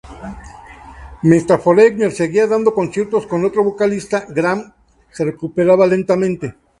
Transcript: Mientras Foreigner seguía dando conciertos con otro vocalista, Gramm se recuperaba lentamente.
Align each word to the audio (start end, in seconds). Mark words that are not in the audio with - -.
Mientras 1.21 1.61
Foreigner 1.61 2.11
seguía 2.11 2.47
dando 2.47 2.73
conciertos 2.73 3.27
con 3.27 3.45
otro 3.45 3.63
vocalista, 3.63 4.25
Gramm 4.29 4.73
se 5.11 5.25
recuperaba 5.25 5.85
lentamente. 5.85 6.55